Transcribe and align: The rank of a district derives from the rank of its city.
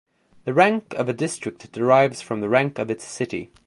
The 0.45 0.53
rank 0.55 0.95
of 0.95 1.07
a 1.09 1.13
district 1.13 1.71
derives 1.71 2.23
from 2.23 2.41
the 2.41 2.49
rank 2.49 2.79
of 2.79 2.89
its 2.89 3.03
city. 3.05 3.51